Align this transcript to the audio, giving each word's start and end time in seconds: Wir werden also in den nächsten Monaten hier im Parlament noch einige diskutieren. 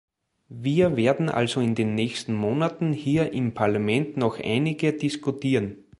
Wir 0.55 0.97
werden 0.97 1.29
also 1.29 1.59
in 1.61 1.75
den 1.75 1.93
nächsten 1.93 2.33
Monaten 2.33 2.91
hier 2.91 3.33
im 3.33 3.53
Parlament 3.53 4.17
noch 4.17 4.39
einige 4.43 4.93
diskutieren. 4.93 5.83